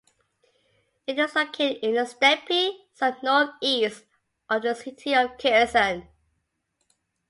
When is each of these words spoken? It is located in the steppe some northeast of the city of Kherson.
It 1.05 1.19
is 1.19 1.35
located 1.35 1.77
in 1.83 1.93
the 1.93 2.07
steppe 2.07 2.79
some 2.91 3.17
northeast 3.21 4.03
of 4.49 4.63
the 4.63 4.73
city 4.73 5.13
of 5.13 5.37
Kherson. 5.37 6.07